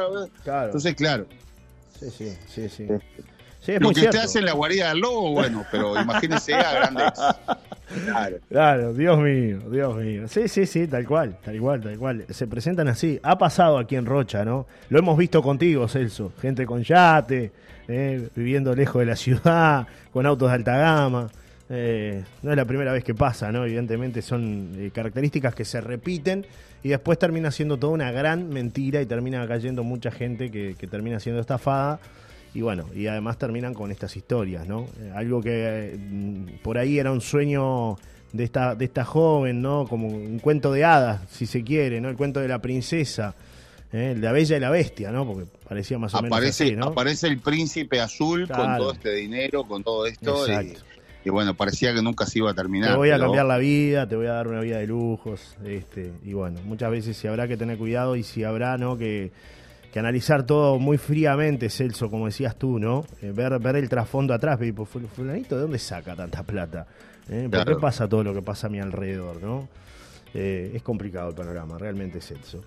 Entonces, 0.46 0.94
claro. 0.94 1.26
Sí, 2.00 2.10
sí, 2.10 2.36
sí, 2.48 2.68
sí. 2.70 2.88
Eh, 3.66 3.78
lo 3.78 3.90
que 3.90 4.02
usted 4.06 4.20
hace 4.20 4.38
en 4.38 4.46
la 4.46 4.52
guarida 4.52 4.88
del 4.88 5.00
lobo, 5.00 5.32
bueno, 5.32 5.66
pero 5.70 6.00
imagínese 6.00 6.54
a 6.54 6.72
grandes. 6.72 7.12
Claro. 8.04 8.38
claro, 8.48 8.92
Dios 8.92 9.18
mío, 9.18 9.60
Dios 9.70 9.96
mío. 9.96 10.28
Sí, 10.28 10.48
sí, 10.48 10.66
sí, 10.66 10.86
tal 10.86 11.06
cual, 11.06 11.38
tal 11.44 11.58
cual, 11.60 11.80
tal 11.80 11.98
cual. 11.98 12.24
Se 12.30 12.46
presentan 12.46 12.88
así. 12.88 13.18
Ha 13.22 13.38
pasado 13.38 13.78
aquí 13.78 13.96
en 13.96 14.06
Rocha, 14.06 14.44
¿no? 14.44 14.66
Lo 14.88 14.98
hemos 14.98 15.16
visto 15.16 15.42
contigo, 15.42 15.86
Celso. 15.88 16.32
Gente 16.40 16.66
con 16.66 16.82
yate, 16.82 17.52
eh, 17.88 18.28
viviendo 18.34 18.74
lejos 18.74 19.00
de 19.00 19.06
la 19.06 19.16
ciudad, 19.16 19.86
con 20.12 20.26
autos 20.26 20.48
de 20.48 20.54
alta 20.54 20.76
gama. 20.76 21.28
Eh, 21.68 22.22
no 22.42 22.50
es 22.50 22.56
la 22.56 22.64
primera 22.64 22.92
vez 22.92 23.02
que 23.02 23.14
pasa, 23.14 23.50
¿no? 23.50 23.64
Evidentemente 23.64 24.22
son 24.22 24.72
eh, 24.76 24.90
características 24.92 25.54
que 25.54 25.64
se 25.64 25.80
repiten 25.80 26.46
y 26.82 26.90
después 26.90 27.18
termina 27.18 27.50
siendo 27.50 27.76
toda 27.76 27.92
una 27.92 28.12
gran 28.12 28.48
mentira 28.48 29.00
y 29.02 29.06
termina 29.06 29.46
cayendo 29.48 29.82
mucha 29.82 30.12
gente 30.12 30.50
que, 30.50 30.74
termina 30.88 31.18
siendo 31.18 31.40
estafada 31.40 31.98
y 32.56 32.62
bueno, 32.62 32.86
y 32.94 33.06
además 33.06 33.36
terminan 33.36 33.74
con 33.74 33.92
estas 33.92 34.16
historias, 34.16 34.66
¿no? 34.66 34.86
Eh, 34.98 35.12
algo 35.14 35.42
que 35.42 35.98
por 36.62 36.78
ahí 36.78 36.98
era 36.98 37.12
un 37.12 37.20
sueño 37.20 37.96
de 38.32 38.44
esta, 38.44 38.74
de 38.74 38.86
esta 38.86 39.04
joven, 39.04 39.60
¿no? 39.60 39.86
Como 39.86 40.08
un 40.08 40.38
cuento 40.38 40.72
de 40.72 40.82
hadas, 40.82 41.20
si 41.30 41.44
se 41.44 41.62
quiere, 41.62 42.00
¿no? 42.00 42.08
El 42.08 42.16
cuento 42.16 42.40
de 42.40 42.48
la 42.48 42.62
princesa. 42.62 43.34
El 43.92 44.22
de 44.22 44.26
la 44.26 44.32
Bella 44.32 44.56
y 44.56 44.60
la 44.60 44.70
Bestia, 44.70 45.12
¿no? 45.12 45.26
Porque 45.26 45.44
parecía 45.68 45.98
más 45.98 46.14
o 46.14 46.22
menos 46.22 46.38
así, 46.42 46.74
¿no? 46.74 46.86
Aparece 46.86 47.28
el 47.28 47.40
príncipe 47.40 48.00
azul 48.00 48.48
con 48.48 48.76
todo 48.78 48.92
este 48.92 49.14
dinero, 49.14 49.64
con 49.64 49.84
todo 49.84 50.06
esto. 50.06 50.46
Y 50.48 50.76
y 51.26 51.28
bueno, 51.30 51.54
parecía 51.54 51.92
que 51.92 52.00
nunca 52.00 52.24
se 52.24 52.38
iba 52.38 52.52
a 52.52 52.54
terminar. 52.54 52.92
Te 52.92 52.96
voy 52.96 53.10
a 53.10 53.18
cambiar 53.18 53.44
la 53.44 53.58
vida, 53.58 54.08
te 54.08 54.14
voy 54.14 54.28
a 54.28 54.32
dar 54.32 54.46
una 54.46 54.60
vida 54.60 54.78
de 54.78 54.86
lujos, 54.86 55.56
este, 55.64 56.12
y 56.24 56.32
bueno, 56.32 56.60
muchas 56.64 56.88
veces 56.88 57.16
si 57.16 57.26
habrá 57.26 57.48
que 57.48 57.56
tener 57.56 57.76
cuidado 57.76 58.14
y 58.14 58.22
si 58.22 58.44
habrá, 58.44 58.78
¿no? 58.78 58.96
Que, 58.96 59.32
analizar 59.96 60.44
todo 60.44 60.78
muy 60.78 60.98
fríamente, 60.98 61.70
Celso, 61.70 62.10
como 62.10 62.26
decías 62.26 62.56
tú, 62.56 62.78
¿no? 62.78 63.04
Eh, 63.22 63.32
ver, 63.34 63.58
ver 63.58 63.76
el 63.76 63.88
trasfondo 63.88 64.34
atrás, 64.34 64.58
pero 64.58 64.84
fulanito, 64.84 65.56
¿de 65.56 65.62
dónde 65.62 65.78
saca 65.78 66.14
tanta 66.14 66.42
plata? 66.42 66.86
¿Eh? 67.28 67.48
¿Por 67.50 67.64
qué 67.64 67.76
pasa 67.76 68.08
todo 68.08 68.22
lo 68.22 68.34
que 68.34 68.42
pasa 68.42 68.66
a 68.66 68.70
mi 68.70 68.78
alrededor, 68.78 69.42
no? 69.42 69.68
Eh, 70.34 70.72
es 70.74 70.82
complicado 70.82 71.30
el 71.30 71.34
panorama, 71.34 71.78
realmente, 71.78 72.20
Celso. 72.20 72.62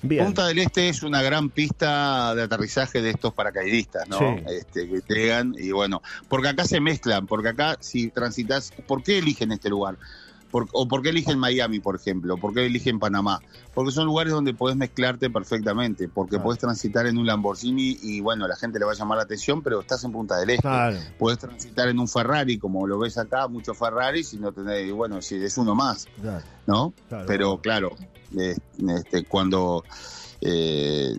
Punta 0.00 0.46
del 0.46 0.58
Este 0.58 0.88
es 0.88 1.02
una 1.02 1.22
gran 1.22 1.48
pista 1.50 2.34
de 2.34 2.42
aterrizaje 2.42 3.00
de 3.00 3.10
estos 3.10 3.32
paracaidistas, 3.32 4.08
¿no? 4.08 4.36
Este, 4.46 4.88
que 4.88 5.02
llegan 5.08 5.54
y 5.58 5.72
bueno, 5.72 6.02
porque 6.28 6.48
acá 6.48 6.64
se 6.64 6.80
mezclan, 6.80 7.26
porque 7.26 7.48
acá 7.48 7.76
si 7.80 8.10
transitas, 8.10 8.72
¿por 8.86 9.02
qué 9.02 9.18
eligen 9.18 9.52
este 9.52 9.70
lugar? 9.70 9.96
¿O 10.50 10.88
por 10.88 11.02
qué 11.02 11.10
eligen 11.10 11.38
Miami, 11.38 11.80
por 11.80 11.96
ejemplo? 11.96 12.36
¿Por 12.36 12.54
qué 12.54 12.66
eligen 12.66 12.98
Panamá? 12.98 13.40
Porque 13.74 13.92
son 13.92 14.06
lugares 14.06 14.32
donde 14.32 14.54
podés 14.54 14.76
mezclarte 14.76 15.28
perfectamente, 15.28 16.08
porque 16.08 16.38
podés 16.38 16.58
transitar 16.58 17.06
en 17.06 17.18
un 17.18 17.26
Lamborghini 17.26 17.98
y 18.02 18.20
bueno, 18.20 18.48
la 18.48 18.56
gente 18.56 18.78
le 18.78 18.84
va 18.84 18.92
a 18.92 18.94
llamar 18.94 19.18
la 19.18 19.24
atención, 19.24 19.62
pero 19.62 19.80
estás 19.80 20.02
en 20.04 20.12
Punta 20.12 20.36
del 20.38 20.50
Este. 20.50 20.62
Claro. 20.62 20.98
Podés 21.18 21.38
transitar 21.38 21.88
en 21.88 21.98
un 21.98 22.08
Ferrari, 22.08 22.58
como 22.58 22.86
lo 22.86 22.98
ves 22.98 23.18
acá, 23.18 23.48
muchos 23.48 23.76
Ferraris, 23.76 24.32
y 24.34 24.38
no 24.38 24.52
tenés, 24.52 24.90
bueno, 24.92 25.20
si 25.20 25.36
es 25.36 25.58
uno 25.58 25.74
más, 25.74 26.06
¿no? 26.66 26.92
pero 27.26 27.58
claro, 27.60 27.96
este, 28.36 29.24
cuando 29.24 29.84
eh, 30.40 31.18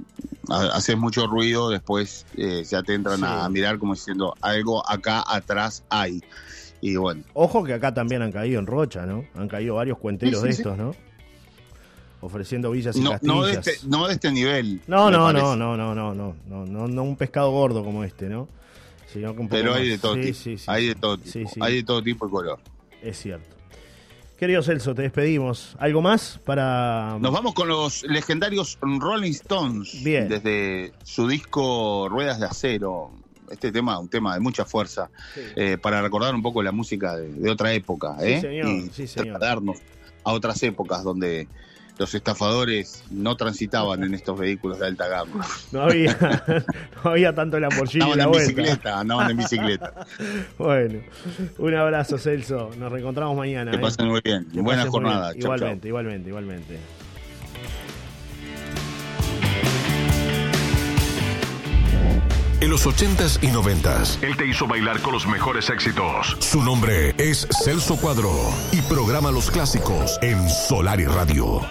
haces 0.49 0.97
mucho 0.97 1.27
ruido, 1.27 1.69
después 1.69 2.25
eh, 2.35 2.63
ya 2.63 2.83
te 2.83 2.93
entran 2.93 3.23
a 3.23 3.47
mirar 3.49 3.79
como 3.79 3.93
diciendo 3.93 4.35
algo 4.41 4.87
acá 4.89 5.23
atrás 5.27 5.83
hay. 5.89 6.21
Y 6.81 6.95
bueno. 6.95 7.23
Ojo 7.33 7.63
que 7.63 7.73
acá 7.73 7.93
también 7.93 8.21
han 8.21 8.31
caído 8.31 8.59
en 8.59 8.67
Rocha, 8.67 9.05
¿no? 9.05 9.25
Han 9.35 9.47
caído 9.47 9.75
varios 9.75 9.97
cuenteros 9.97 10.41
de 10.43 10.49
estos, 10.49 10.77
¿no? 10.77 10.93
ofreciendo 12.19 12.71
villas 12.71 12.95
y 12.97 13.01
No, 13.01 13.11
castillas. 13.11 13.35
no, 13.35 13.45
de 13.45 13.53
este, 13.53 13.71
no 13.87 14.07
de 14.07 14.13
este 14.13 14.31
nivel. 14.31 14.81
No, 14.87 15.11
no, 15.11 15.31
no, 15.31 15.55
no, 15.55 15.77
no, 15.77 15.93
no, 15.93 16.13
no, 16.13 16.35
no, 16.47 16.65
no, 16.65 16.87
no 16.87 17.03
un 17.03 17.15
pescado 17.15 17.51
gordo 17.51 17.83
como 17.83 18.03
este, 18.03 18.27
¿no? 18.27 18.47
Sino 19.13 19.33
que 19.33 19.41
un 19.41 19.47
poco 19.47 19.57
Pero 19.61 19.73
hay 19.75 19.87
de 19.89 19.97
todo 19.97 20.15
sí, 20.15 20.31
tipo. 20.33 20.61
hay 20.71 20.87
de 20.87 20.95
todo 20.95 21.17
tipo. 21.17 21.29
Sí, 21.31 21.45
sí, 21.45 21.59
Hay 21.61 21.75
de 21.75 21.83
todo 21.83 22.01
tipo 22.03 22.27
y 22.27 22.31
color. 22.31 22.59
es 23.01 23.17
cierto. 23.19 23.55
Querido 24.37 24.61
Celso, 24.61 24.93
te 24.93 25.01
despedimos. 25.03 25.75
¿Algo 25.79 26.01
más 26.01 26.39
para...? 26.45 27.17
Nos 27.19 27.31
vamos 27.31 27.53
con 27.55 27.67
los 27.69 28.03
legendarios 28.03 28.77
Rolling 28.81 29.31
Stones. 29.31 30.03
Bien. 30.03 30.27
Desde 30.27 30.93
su 31.03 31.27
disco 31.27 32.07
Ruedas 32.09 32.39
de 32.39 32.45
Acero. 32.45 33.11
Este 33.49 33.71
tema, 33.71 33.97
un 33.99 34.09
tema 34.09 34.33
de 34.33 34.39
mucha 34.39 34.65
fuerza. 34.65 35.09
Sí. 35.33 35.41
eh, 35.55 35.77
para 35.81 36.01
recordar 36.01 36.33
un 36.35 36.41
poco 36.41 36.61
la 36.63 36.71
música 36.71 37.15
de, 37.15 37.29
de 37.33 37.49
otra 37.49 37.73
época. 37.73 38.15
Sí, 38.19 38.25
¿eh? 38.33 38.41
señor, 38.41 38.67
y 38.69 38.89
sí, 38.89 39.07
señor. 39.07 39.37
trasladarnos 39.39 39.77
a 40.23 40.31
otras 40.33 40.61
épocas 40.63 41.03
donde 41.03 41.47
los 41.99 42.13
estafadores 42.13 43.03
no 43.09 43.35
transitaban 43.37 44.03
en 44.03 44.13
estos 44.13 44.37
vehículos 44.37 44.77
de 44.77 44.85
alta 44.85 45.07
gama. 45.07 45.43
No 45.71 45.81
había, 45.81 46.15
no 47.03 47.09
había 47.11 47.33
tanto 47.33 47.59
Lamborghini 47.59 48.03
Andaban 48.03 48.17
la 48.19 48.23
en 48.25 48.29
vuelta. 48.29 48.47
bicicleta, 48.61 48.99
andaban 48.99 49.31
en 49.31 49.37
bicicleta. 49.37 49.93
Bueno, 50.59 50.99
un 51.57 51.73
abrazo, 51.75 52.17
Celso. 52.19 52.69
Nos 52.77 52.91
reencontramos 52.91 53.35
mañana. 53.35 53.71
Que 53.71 53.77
¿eh? 53.77 53.79
pasen 53.79 54.07
muy 54.07 54.21
bien. 54.23 54.45
Que 54.51 54.61
Buena 54.61 54.83
pases 54.85 54.91
muy 54.93 55.01
jornada. 55.09 55.31
bien. 55.31 55.41
Chau, 55.41 55.57
chau. 55.57 55.79
Igualmente, 55.83 56.29
igualmente, 56.29 56.79
En 62.59 62.71
los 62.71 62.87
80s 62.87 63.37
y 63.43 63.47
90s, 63.47 64.23
Él 64.23 64.35
te 64.35 64.47
hizo 64.47 64.65
bailar 64.65 64.99
con 65.01 65.13
los 65.13 65.27
mejores 65.27 65.69
éxitos. 65.69 66.35
su 66.39 66.63
nombre 66.63 67.13
es 67.19 67.47
Celso 67.63 67.97
Cuadro 67.97 68.31
y 68.71 68.81
programa 68.81 69.29
los 69.31 69.51
clásicos 69.51 70.17
en 70.23 70.49
Solar 70.49 70.99
y 70.99 71.05
Radio. 71.05 71.61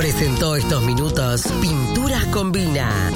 Presentó 0.00 0.56
estos 0.56 0.82
minutos 0.82 1.42
Pinturas 1.60 2.24
Combina. 2.32 3.12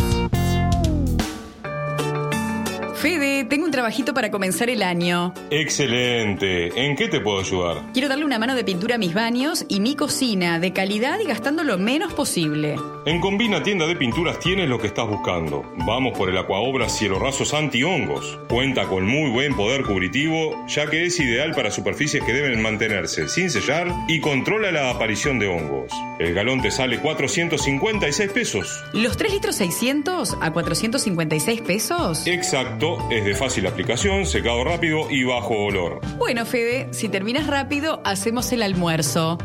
Fede, 3.04 3.44
tengo 3.44 3.66
un 3.66 3.70
trabajito 3.70 4.14
para 4.14 4.30
comenzar 4.30 4.70
el 4.70 4.82
año. 4.82 5.34
Excelente. 5.50 6.68
¿En 6.86 6.96
qué 6.96 7.06
te 7.06 7.20
puedo 7.20 7.38
ayudar? 7.38 7.82
Quiero 7.92 8.08
darle 8.08 8.24
una 8.24 8.38
mano 8.38 8.54
de 8.54 8.64
pintura 8.64 8.94
a 8.94 8.98
mis 8.98 9.12
baños 9.12 9.66
y 9.68 9.80
mi 9.80 9.94
cocina, 9.94 10.58
de 10.58 10.72
calidad 10.72 11.20
y 11.20 11.26
gastando 11.26 11.64
lo 11.64 11.76
menos 11.76 12.14
posible. 12.14 12.76
En 13.04 13.20
Combina 13.20 13.62
Tienda 13.62 13.86
de 13.86 13.94
Pinturas 13.94 14.38
tienes 14.38 14.70
lo 14.70 14.78
que 14.78 14.86
estás 14.86 15.06
buscando. 15.06 15.70
Vamos 15.84 16.16
por 16.16 16.30
el 16.30 16.38
Aquaobra 16.38 16.88
Cielo 16.88 17.18
Rasos 17.18 17.52
Anti-Hongos. 17.52 18.38
Cuenta 18.48 18.86
con 18.86 19.06
muy 19.06 19.28
buen 19.30 19.54
poder 19.54 19.82
cubritivo, 19.82 20.64
ya 20.66 20.88
que 20.88 21.04
es 21.04 21.20
ideal 21.20 21.52
para 21.54 21.70
superficies 21.70 22.24
que 22.24 22.32
deben 22.32 22.62
mantenerse 22.62 23.28
sin 23.28 23.50
sellar 23.50 23.86
y 24.08 24.20
controla 24.20 24.72
la 24.72 24.88
aparición 24.88 25.38
de 25.38 25.48
hongos. 25.48 25.92
El 26.18 26.32
galón 26.32 26.62
te 26.62 26.70
sale 26.70 26.98
456 27.00 28.32
pesos. 28.32 28.82
¿Los 28.94 29.18
3 29.18 29.30
litros 29.34 29.56
600 29.56 30.38
a 30.40 30.52
456 30.52 31.60
pesos? 31.60 32.26
Exacto, 32.26 32.93
es 33.10 33.24
de 33.24 33.34
fácil 33.34 33.66
aplicación, 33.66 34.26
secado 34.26 34.64
rápido 34.64 35.10
y 35.10 35.24
bajo 35.24 35.54
olor. 35.54 36.00
Bueno, 36.18 36.46
Fede, 36.46 36.88
si 36.92 37.08
terminas 37.08 37.46
rápido, 37.46 38.00
hacemos 38.04 38.52
el 38.52 38.62
almuerzo. 38.62 39.38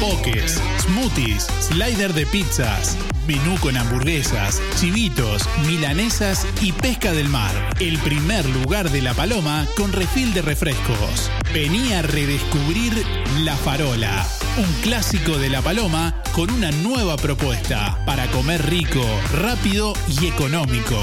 Pokés, 0.00 0.62
smoothies, 0.80 1.46
slider 1.60 2.14
de 2.14 2.24
pizzas, 2.24 2.96
menú 3.26 3.58
con 3.60 3.76
hamburguesas, 3.76 4.60
chivitos, 4.78 5.48
milanesas 5.66 6.46
y 6.60 6.72
pesca 6.72 7.12
del 7.12 7.28
mar. 7.28 7.52
El 7.80 7.98
primer 7.98 8.46
lugar 8.48 8.90
de 8.90 9.02
La 9.02 9.14
Paloma 9.14 9.66
con 9.76 9.92
refil 9.92 10.34
de 10.34 10.42
refrescos. 10.42 11.30
Venía 11.52 12.00
a 12.00 12.02
redescubrir 12.02 13.04
La 13.42 13.56
Farola, 13.56 14.26
un 14.58 14.72
clásico 14.82 15.38
de 15.38 15.50
La 15.50 15.62
Paloma 15.62 16.14
con 16.32 16.50
una 16.50 16.70
nueva 16.70 17.16
propuesta 17.16 17.98
para 18.06 18.26
comer 18.28 18.68
rico, 18.68 19.04
rápido 19.32 19.94
y 20.08 20.26
económico. 20.26 20.98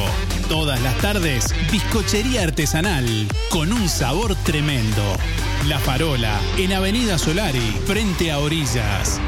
Todas 0.50 0.82
las 0.82 0.98
tardes, 0.98 1.56
bizcochería 1.72 2.44
artesanal 2.44 3.28
con 3.50 3.72
un 3.72 3.88
sabor 3.88 4.36
tremendo. 4.44 5.18
La 5.68 5.80
Farola, 5.80 6.40
en 6.58 6.74
Avenida 6.74 7.18
Solari, 7.18 7.80
frente 7.86 8.32
a 8.32 8.40
Orillas. 8.40 9.22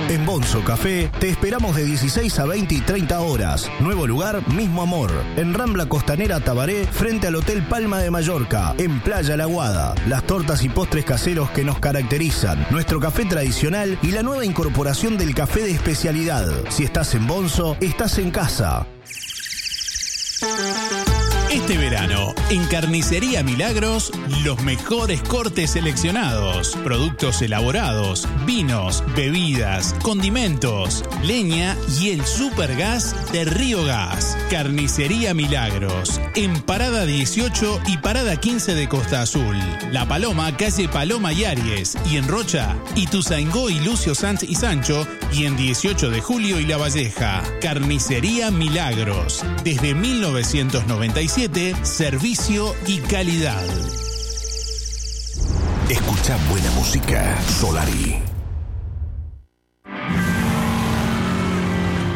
En 0.08 0.26
Bonzo 0.26 0.62
Café 0.62 1.10
te 1.18 1.30
esperamos 1.30 1.74
de 1.76 1.84
16 1.84 2.38
a 2.38 2.44
20 2.44 2.74
y 2.74 2.80
30 2.82 3.20
horas. 3.20 3.70
Nuevo 3.80 4.06
lugar, 4.06 4.46
mismo 4.52 4.82
amor. 4.82 5.10
En 5.36 5.54
Rambla 5.54 5.86
Costanera 5.86 6.40
Tabaré, 6.40 6.86
frente 6.86 7.26
al 7.26 7.36
Hotel 7.36 7.62
Palma 7.62 8.00
de 8.00 8.10
Mallorca, 8.10 8.74
en 8.76 9.00
Playa 9.00 9.34
La 9.36 9.46
Guada. 9.46 9.94
Las 10.06 10.24
tortas 10.24 10.62
y 10.62 10.68
postres 10.68 11.06
caseros 11.06 11.50
que 11.50 11.64
nos 11.64 11.78
caracterizan. 11.78 12.66
Nuestro 12.70 13.00
café 13.00 13.24
tradicional 13.24 13.98
y 14.02 14.10
la 14.10 14.22
nueva 14.22 14.44
incorporación 14.44 15.16
del 15.16 15.34
café 15.34 15.62
de 15.62 15.72
especialidad. 15.72 16.48
Si 16.68 16.84
estás 16.84 17.14
en 17.14 17.26
Bonzo, 17.26 17.76
estás 17.80 18.18
en 18.18 18.30
casa. 18.30 18.86
Este 21.54 21.78
verano, 21.78 22.34
en 22.50 22.66
Carnicería 22.66 23.44
Milagros, 23.44 24.10
los 24.42 24.60
mejores 24.64 25.22
cortes 25.22 25.70
seleccionados, 25.70 26.76
productos 26.82 27.42
elaborados, 27.42 28.26
vinos, 28.44 29.04
bebidas, 29.14 29.94
condimentos, 30.02 31.04
leña 31.22 31.76
y 32.00 32.10
el 32.10 32.26
supergas 32.26 33.14
de 33.30 33.44
Río 33.44 33.84
Gas. 33.84 34.36
Carnicería 34.50 35.32
Milagros, 35.32 36.20
en 36.34 36.60
Parada 36.60 37.04
18 37.04 37.82
y 37.86 37.98
Parada 37.98 38.36
15 38.36 38.74
de 38.74 38.88
Costa 38.88 39.22
Azul. 39.22 39.56
La 39.92 40.08
Paloma, 40.08 40.56
calle 40.56 40.88
Paloma 40.88 41.32
y 41.32 41.44
Aries, 41.44 41.96
y 42.10 42.16
en 42.16 42.26
Rocha, 42.26 42.76
Ituzaingó 42.96 43.70
y 43.70 43.78
Lucio 43.78 44.16
Sanz 44.16 44.42
y 44.42 44.56
Sancho, 44.56 45.06
y 45.32 45.44
en 45.44 45.56
18 45.56 46.10
de 46.10 46.20
Julio 46.20 46.58
y 46.58 46.66
La 46.66 46.78
Valleja. 46.78 47.44
Carnicería 47.60 48.50
Milagros, 48.50 49.44
desde 49.62 49.94
1997 49.94 51.43
servicio 51.82 52.74
y 52.86 53.00
calidad. 53.00 53.62
Escucha 55.90 56.38
buena 56.50 56.70
música, 56.70 57.38
Solari. 57.42 58.16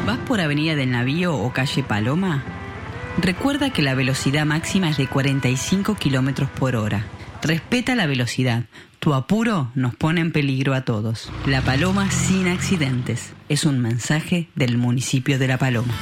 ¿Vas 0.07 0.19
por 0.27 0.41
Avenida 0.41 0.77
del 0.77 0.93
Navío 0.93 1.37
o 1.37 1.53
calle 1.53 1.83
Paloma? 1.83 2.43
Recuerda 3.19 3.69
que 3.71 3.83
la 3.83 3.95
velocidad 3.95 4.47
máxima 4.47 4.89
es 4.89 4.97
de 4.97 5.07
45 5.07 5.97
kilómetros 5.97 6.49
por 6.49 6.75
hora. 6.75 7.05
Respeta 7.43 7.95
la 7.95 8.07
velocidad. 8.07 8.65
Tu 8.99 9.13
apuro 9.13 9.71
nos 9.75 9.95
pone 9.95 10.23
en 10.23 10.33
peligro 10.33 10.73
a 10.73 10.87
todos. 10.87 11.31
La 11.45 11.61
Paloma 11.61 12.11
sin 12.11 12.49
accidentes. 12.49 13.35
Es 13.51 13.67
un 13.67 13.79
mensaje 13.81 14.49
del 14.55 14.79
municipio 14.79 15.39
de 15.39 15.49
La 15.49 15.59
Paloma. 15.59 15.95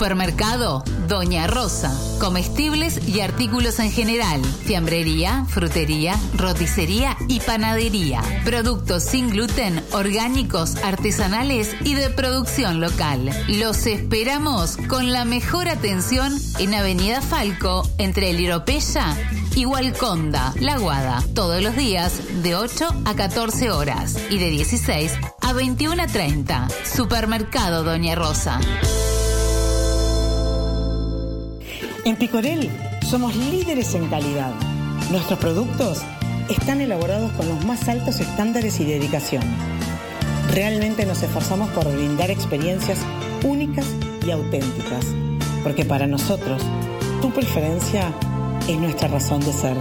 Supermercado 0.00 0.82
Doña 1.08 1.46
Rosa. 1.46 1.94
Comestibles 2.20 3.06
y 3.06 3.20
artículos 3.20 3.78
en 3.80 3.92
general. 3.92 4.42
Fiambrería, 4.64 5.44
frutería, 5.46 6.18
roticería 6.36 7.18
y 7.28 7.40
panadería. 7.40 8.22
Productos 8.46 9.02
sin 9.02 9.28
gluten, 9.28 9.84
orgánicos, 9.92 10.76
artesanales 10.76 11.76
y 11.84 11.96
de 11.96 12.08
producción 12.08 12.80
local. 12.80 13.30
Los 13.46 13.86
esperamos 13.86 14.78
con 14.88 15.12
la 15.12 15.26
mejor 15.26 15.68
atención 15.68 16.32
en 16.58 16.72
Avenida 16.72 17.20
Falco, 17.20 17.86
entre 17.98 18.30
el 18.30 18.40
Iropeya 18.40 19.14
y 19.54 19.66
Hualconda, 19.66 20.54
La 20.60 20.78
Guada. 20.78 21.22
Todos 21.34 21.60
los 21.60 21.76
días 21.76 22.42
de 22.42 22.54
8 22.54 23.02
a 23.04 23.14
14 23.16 23.70
horas 23.70 24.16
y 24.30 24.38
de 24.38 24.48
16 24.48 25.12
a 25.42 25.52
21 25.52 26.02
a 26.02 26.06
30. 26.06 26.68
Supermercado 26.90 27.84
Doña 27.84 28.14
Rosa. 28.14 28.58
En 32.04 32.16
Picorel 32.16 32.70
somos 33.06 33.36
líderes 33.36 33.94
en 33.94 34.08
calidad. 34.08 34.54
Nuestros 35.10 35.38
productos 35.38 36.02
están 36.48 36.80
elaborados 36.80 37.30
con 37.32 37.46
los 37.46 37.62
más 37.66 37.88
altos 37.88 38.20
estándares 38.20 38.80
y 38.80 38.86
dedicación. 38.86 39.42
Realmente 40.50 41.04
nos 41.04 41.22
esforzamos 41.22 41.68
por 41.70 41.84
brindar 41.92 42.30
experiencias 42.30 42.98
únicas 43.44 43.86
y 44.26 44.30
auténticas, 44.30 45.04
porque 45.62 45.84
para 45.84 46.06
nosotros 46.06 46.62
tu 47.20 47.30
preferencia 47.32 48.14
es 48.66 48.78
nuestra 48.78 49.08
razón 49.08 49.40
de 49.40 49.52
ser. 49.52 49.76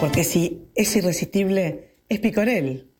Porque 0.00 0.24
si 0.24 0.68
es 0.74 0.96
irresistible, 0.96 1.96
es 2.08 2.18
Picorel. 2.20 2.91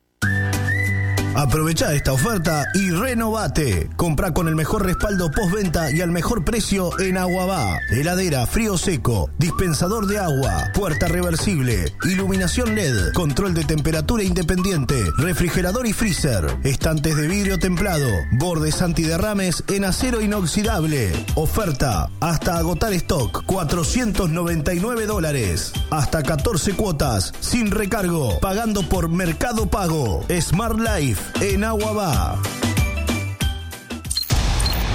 Aprovecha 1.35 1.95
esta 1.95 2.13
oferta 2.13 2.67
y 2.75 2.91
renovate. 2.91 3.89
Compra 3.97 4.35
con 4.35 4.49
el 4.49 4.55
mejor 4.55 4.85
respaldo 4.85 5.31
postventa 5.31 5.91
y 5.91 6.03
al 6.03 6.11
mejor 6.11 6.45
precio 6.45 6.99
en 7.01 7.17
Aguabá. 7.17 7.79
Heladera, 7.91 8.47
frío 8.47 8.77
seco, 8.77 9.31
dispensador 9.39 10.07
de 10.07 10.19
agua, 10.19 10.71
puerta 10.75 11.09
reversible, 11.09 11.95
iluminación 12.05 12.75
LED, 12.75 13.13
control 13.15 13.55
de 13.55 13.65
temperatura 13.65 14.23
independiente, 14.23 14.95
refrigerador 15.17 15.87
y 15.87 15.95
freezer, 15.95 16.59
estantes 16.65 17.17
de 17.17 17.27
vidrio 17.27 17.59
templado, 17.59 18.09
bordes 18.33 18.83
antiderrames 18.83 19.65
en 19.69 19.87
acero 19.87 20.21
inoxidable. 20.21 21.13
Oferta 21.35 22.11
hasta 22.21 22.59
agotar 22.59 22.93
stock, 22.93 23.45
499 23.47 25.07
dólares. 25.07 25.73
Hasta 25.91 26.23
14 26.23 26.75
cuotas, 26.75 27.33
sin 27.41 27.71
recargo, 27.71 28.39
pagando 28.41 28.87
por 28.87 29.09
Mercado 29.09 29.71
Pago. 29.71 30.27
Smart 30.41 30.79
Life 30.79 31.22
en 31.41 31.65
Aguabá. 31.65 32.39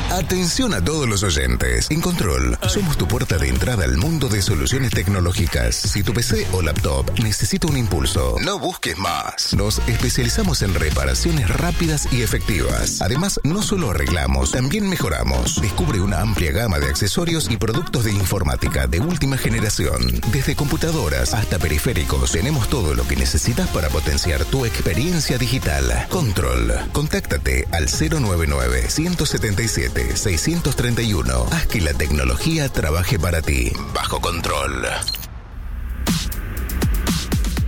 Atención 0.09 0.73
a 0.73 0.81
todos 0.81 1.07
los 1.07 1.21
oyentes. 1.23 1.91
En 1.91 1.99
Control, 1.99 2.57
somos 2.69 2.97
tu 2.97 3.09
puerta 3.09 3.37
de 3.37 3.49
entrada 3.49 3.83
al 3.83 3.97
mundo 3.97 4.29
de 4.29 4.41
soluciones 4.41 4.91
tecnológicas. 4.91 5.75
Si 5.75 6.01
tu 6.01 6.13
PC 6.13 6.47
o 6.53 6.61
laptop 6.61 7.11
necesita 7.19 7.67
un 7.67 7.75
impulso, 7.75 8.37
no 8.41 8.57
busques 8.57 8.97
más. 8.97 9.53
Nos 9.53 9.79
especializamos 9.79 10.61
en 10.61 10.73
reparaciones 10.75 11.49
rápidas 11.49 12.07
y 12.11 12.21
efectivas. 12.21 13.01
Además, 13.01 13.41
no 13.43 13.61
solo 13.61 13.89
arreglamos, 13.91 14.51
también 14.51 14.87
mejoramos. 14.89 15.61
Descubre 15.61 15.99
una 15.99 16.21
amplia 16.21 16.53
gama 16.53 16.79
de 16.79 16.87
accesorios 16.87 17.51
y 17.51 17.57
productos 17.57 18.05
de 18.05 18.13
informática 18.13 18.87
de 18.87 19.01
última 19.01 19.37
generación. 19.37 20.21
Desde 20.31 20.55
computadoras 20.55 21.33
hasta 21.33 21.59
periféricos, 21.59 22.31
tenemos 22.31 22.69
todo 22.69 22.95
lo 22.95 23.05
que 23.05 23.17
necesitas 23.17 23.67
para 23.69 23.89
potenciar 23.89 24.45
tu 24.45 24.65
experiencia 24.65 25.37
digital. 25.37 26.07
Control. 26.09 26.73
Contáctate 26.93 27.67
al 27.71 27.87
099 27.87 28.89
177 28.89 29.96
631. 30.15 31.47
Haz 31.51 31.67
que 31.67 31.81
la 31.81 31.93
tecnología 31.93 32.69
trabaje 32.69 33.17
para 33.17 33.41
ti. 33.41 33.71
Bajo 33.93 34.21
control. 34.21 34.85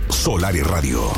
Solar 0.08 0.54
y 0.54 0.62
Radio. 0.62 1.10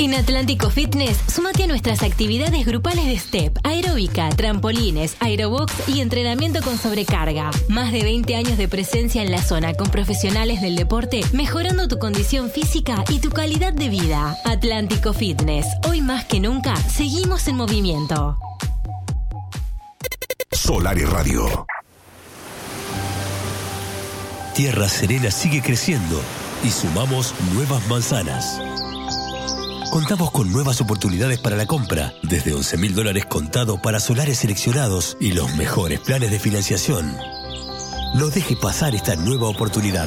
En 0.00 0.14
Atlántico 0.14 0.70
Fitness, 0.70 1.18
sumate 1.26 1.64
a 1.64 1.66
nuestras 1.66 2.04
actividades 2.04 2.64
grupales 2.64 3.04
de 3.06 3.18
step, 3.18 3.58
aeróbica, 3.64 4.28
trampolines, 4.28 5.16
aerobox 5.18 5.88
y 5.88 6.00
entrenamiento 6.00 6.62
con 6.62 6.78
sobrecarga. 6.78 7.50
Más 7.68 7.90
de 7.90 8.04
20 8.04 8.36
años 8.36 8.58
de 8.58 8.68
presencia 8.68 9.22
en 9.22 9.32
la 9.32 9.42
zona 9.42 9.74
con 9.74 9.90
profesionales 9.90 10.60
del 10.60 10.76
deporte, 10.76 11.22
mejorando 11.32 11.88
tu 11.88 11.98
condición 11.98 12.48
física 12.48 13.04
y 13.08 13.18
tu 13.18 13.30
calidad 13.30 13.72
de 13.72 13.88
vida. 13.88 14.36
Atlántico 14.44 15.12
Fitness, 15.12 15.66
hoy 15.88 16.00
más 16.00 16.26
que 16.26 16.38
nunca, 16.38 16.76
seguimos 16.76 17.48
en 17.48 17.56
movimiento. 17.56 18.38
Solar 20.52 20.96
y 20.96 21.04
Radio. 21.06 21.66
Tierra 24.54 24.88
Serena 24.88 25.32
sigue 25.32 25.60
creciendo 25.60 26.20
y 26.62 26.70
sumamos 26.70 27.34
nuevas 27.52 27.84
manzanas. 27.88 28.60
Contamos 29.90 30.30
con 30.30 30.52
nuevas 30.52 30.80
oportunidades 30.80 31.38
para 31.38 31.56
la 31.56 31.66
compra, 31.66 32.14
desde 32.22 32.54
11 32.54 32.76
mil 32.76 32.94
dólares 32.94 33.24
contado 33.24 33.80
para 33.80 34.00
solares 34.00 34.38
seleccionados 34.38 35.16
y 35.18 35.32
los 35.32 35.56
mejores 35.56 36.00
planes 36.00 36.30
de 36.30 36.38
financiación. 36.38 37.16
No 38.14 38.28
deje 38.28 38.54
pasar 38.56 38.94
esta 38.94 39.16
nueva 39.16 39.48
oportunidad. 39.48 40.06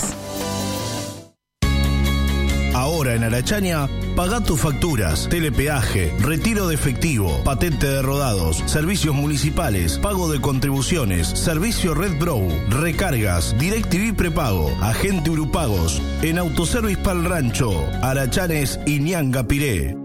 Ahora 2.74 3.16
en 3.16 3.24
Arachaña, 3.24 3.90
paga 4.16 4.42
tus 4.42 4.62
facturas, 4.62 5.28
telepeaje, 5.30 6.14
retiro 6.20 6.68
de 6.68 6.76
efectivo, 6.76 7.42
patente 7.44 7.86
de 7.86 8.02
rodados, 8.02 8.64
servicios 8.66 9.14
municipales, 9.14 10.00
pago 10.00 10.32
de 10.32 10.40
contribuciones, 10.40 11.28
servicio 11.28 11.94
Red 11.94 12.18
Brow, 12.18 12.48
recargas, 12.70 13.58
DirecTV 13.60 14.16
prepago, 14.16 14.72
agente 14.82 15.30
Urupagos, 15.30 16.02
en 16.22 16.38
Autoservice 16.38 17.02
Pal 17.02 17.26
Rancho, 17.26 17.86
Arachanes 18.02 18.80
y 18.86 19.00
Ñanga 19.00 19.44
Piré. 19.44 19.98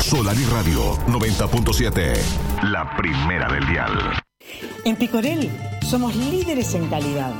Solar 0.00 0.36
y 0.36 0.44
Radio 0.44 0.96
90.7. 1.06 2.18
La 2.64 2.94
primera 2.96 3.50
del 3.50 3.66
dial. 3.66 3.92
En 4.84 4.96
Picorel 4.96 5.50
somos 5.88 6.14
líderes 6.16 6.74
en 6.74 6.86
calidad. 6.88 7.32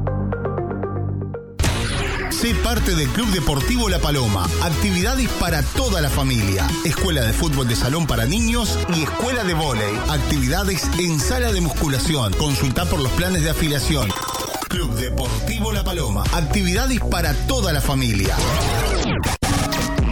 Sé 2.29 2.53
parte 2.63 2.93
del 2.93 3.09
Club 3.09 3.31
Deportivo 3.31 3.89
La 3.89 3.97
Paloma. 3.97 4.47
Actividades 4.61 5.29
para 5.39 5.63
toda 5.63 5.99
la 6.01 6.11
familia. 6.11 6.67
Escuela 6.85 7.23
de 7.23 7.33
fútbol 7.33 7.67
de 7.67 7.75
salón 7.75 8.05
para 8.05 8.27
niños 8.27 8.77
y 8.95 9.01
escuela 9.01 9.43
de 9.45 9.55
vóley. 9.55 9.95
Actividades 10.09 10.87
en 10.99 11.19
sala 11.19 11.51
de 11.51 11.61
musculación. 11.61 12.33
Consulta 12.33 12.85
por 12.85 13.01
los 13.01 13.11
planes 13.13 13.43
de 13.43 13.49
afiliación. 13.49 14.07
Club 14.71 14.93
Deportivo 14.95 15.73
La 15.73 15.83
Paloma. 15.83 16.23
Actividades 16.31 17.01
para 17.01 17.33
toda 17.45 17.73
la 17.73 17.81
familia. 17.81 18.37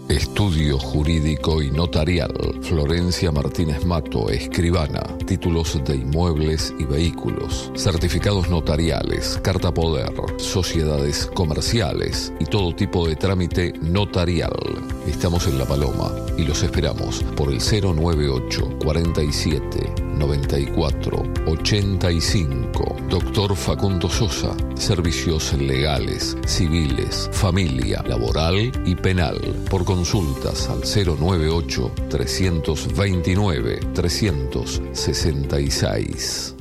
Estudio 0.10 0.78
Jurídico 0.78 1.62
y 1.62 1.72
Notarial. 1.72 2.34
Florencia 2.62 3.32
Martínez 3.32 3.86
Mato, 3.86 4.30
escribana. 4.30 5.02
Títulos 5.26 5.82
de 5.86 5.96
inmuebles 5.96 6.74
y 6.78 6.84
vehículos. 6.84 7.72
Certificados 7.76 8.50
notariales, 8.50 9.40
carta 9.42 9.74
poder, 9.74 10.12
sociedades 10.38 11.28
comerciales 11.28 12.34
y 12.40 12.46
todo 12.46 12.76
tipo 12.76 13.08
de 13.08 13.16
trámite 13.16 13.74
notarial. 13.82 14.54
Estamos 15.08 15.48
en 15.48 15.58
La 15.58 15.66
Paloma 15.66 16.12
y 16.38 16.44
los 16.44 16.64
esperamos 16.64 17.24
por 17.38 17.50
el 17.50 17.60
098 17.60 18.80
47 18.84 20.13
94 20.18 21.24
85. 21.48 22.98
Doctor 23.10 23.56
Facundo 23.56 24.10
Sosa. 24.10 24.56
Servicios 24.76 25.54
legales, 25.54 26.36
civiles, 26.46 27.30
familia, 27.32 28.04
laboral 28.08 28.72
y 28.86 28.96
penal. 28.96 29.40
Por 29.70 29.86
consultas 29.86 30.68
al 30.70 30.82
098 30.82 31.92
329 32.10 33.80
366. 33.94 36.53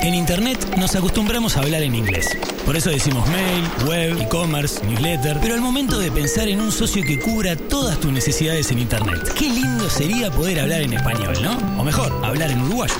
En 0.00 0.14
Internet 0.14 0.58
nos 0.78 0.94
acostumbramos 0.96 1.56
a 1.56 1.60
hablar 1.60 1.82
en 1.82 1.94
inglés. 1.94 2.28
Por 2.64 2.76
eso 2.76 2.90
decimos 2.90 3.28
mail, 3.28 3.64
web, 3.86 4.20
e-commerce, 4.20 4.84
newsletter. 4.86 5.38
Pero 5.40 5.54
al 5.54 5.60
momento 5.60 5.98
de 5.98 6.10
pensar 6.10 6.48
en 6.48 6.60
un 6.60 6.72
socio 6.72 7.02
que 7.04 7.18
cubra 7.18 7.56
todas 7.56 7.98
tus 8.00 8.12
necesidades 8.12 8.70
en 8.70 8.78
Internet, 8.78 9.32
qué 9.38 9.48
lindo 9.48 9.88
sería 9.90 10.30
poder 10.30 10.60
hablar 10.60 10.82
en 10.82 10.94
español, 10.94 11.34
¿no? 11.42 11.80
O 11.80 11.84
mejor, 11.84 12.12
hablar 12.24 12.50
en 12.50 12.62
uruguayo. 12.62 12.94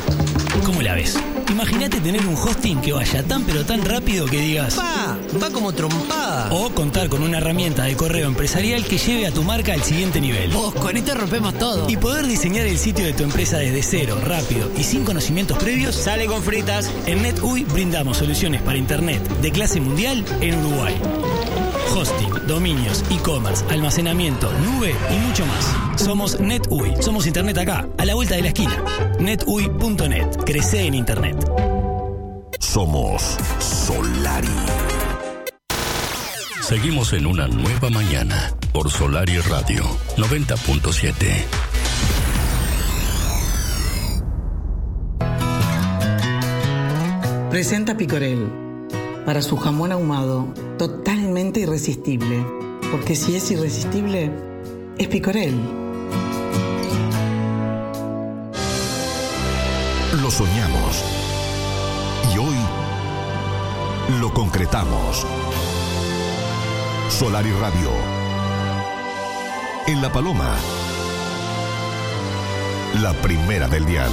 ¿Cómo 0.64 0.82
la 0.82 0.94
ves? 0.94 1.16
Imagínate 1.50 2.00
tener 2.00 2.26
un 2.26 2.34
hosting 2.34 2.80
que 2.80 2.92
vaya 2.92 3.22
tan 3.22 3.44
pero 3.44 3.64
tan 3.64 3.84
rápido 3.84 4.26
que 4.26 4.38
digas... 4.38 4.74
¡Pa! 4.74 5.18
Va 5.42 5.50
como 5.50 5.72
trompada. 5.72 6.48
O 6.52 6.70
contar 6.70 7.08
con 7.08 7.22
una 7.22 7.38
herramienta 7.38 7.84
de 7.84 7.96
correo 7.96 8.28
empresarial 8.28 8.84
que 8.84 8.98
lleve 8.98 9.26
a 9.26 9.32
tu 9.32 9.42
marca 9.42 9.72
al 9.72 9.82
siguiente 9.82 10.20
nivel. 10.20 10.50
Vos, 10.50 10.74
con 10.74 10.96
esto 10.96 11.14
rompemos 11.14 11.54
todo. 11.54 11.88
Y 11.88 11.96
poder 11.96 12.26
diseñar 12.26 12.66
el 12.66 12.78
sitio 12.78 13.04
de 13.04 13.12
tu 13.12 13.22
empresa 13.22 13.58
desde 13.58 13.82
cero, 13.82 14.18
rápido 14.22 14.70
y 14.76 14.84
sin 14.84 15.04
conocimientos 15.04 15.58
previos. 15.58 15.94
Sale 15.94 16.26
con 16.26 16.42
fritas. 16.42 16.90
En 17.06 17.22
NetUI 17.22 17.64
brindamos 17.64 18.18
soluciones 18.18 18.62
para 18.62 18.78
Internet 18.78 19.22
de 19.40 19.52
clase 19.52 19.80
mundial 19.80 20.24
en 20.40 20.58
Uruguay. 20.58 20.94
Hosting, 21.94 22.46
dominios, 22.46 23.04
e-commerce, 23.10 23.64
almacenamiento, 23.70 24.50
nube 24.64 24.94
y 25.10 25.18
mucho 25.26 25.44
más. 25.46 26.00
Somos 26.00 26.40
NetUI. 26.40 26.94
Somos 27.00 27.26
Internet 27.26 27.58
acá, 27.58 27.86
a 27.98 28.04
la 28.04 28.14
vuelta 28.14 28.34
de 28.34 28.42
la 28.42 28.48
esquina. 28.48 28.82
netui.net. 29.20 30.28
Crece 30.44 30.86
en 30.86 30.94
Internet. 30.94 31.36
Somos 32.58 33.36
Solari. 33.58 34.48
Seguimos 36.62 37.12
en 37.12 37.26
una 37.26 37.46
nueva 37.48 37.90
mañana 37.90 38.54
por 38.72 38.90
Solari 38.90 39.38
Radio 39.40 39.84
90.7. 40.16 41.44
Presenta 47.50 47.94
Picorel 47.98 48.48
para 49.26 49.42
su 49.42 49.56
jamón 49.56 49.92
ahumado, 49.92 50.48
irresistible. 51.50 52.44
Porque 52.90 53.16
si 53.16 53.34
es 53.34 53.50
irresistible, 53.50 54.30
es 54.98 55.08
Picorel. 55.08 55.54
Lo 60.20 60.30
soñamos. 60.30 61.04
Y 62.34 62.38
hoy 62.38 62.56
lo 64.20 64.32
concretamos. 64.32 65.26
Solar 67.08 67.46
y 67.46 67.52
Radio. 67.52 67.90
En 69.86 70.00
La 70.00 70.12
Paloma. 70.12 70.54
La 73.00 73.12
primera 73.14 73.68
del 73.68 73.84
dial. 73.86 74.12